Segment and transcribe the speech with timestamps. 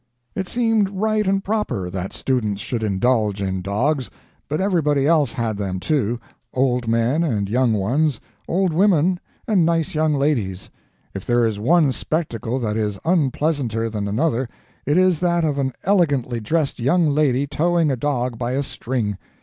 [0.35, 4.09] It seemed right and proper that students should indulge in dogs;
[4.49, 6.19] but everybody else had them, too
[6.55, 10.71] old men and young ones, old women and nice young ladies.
[11.13, 14.49] If there is one spectacle that is unpleasanter than another,
[14.87, 19.19] it is that of an elegantly dressed young lady towing a dog by a string.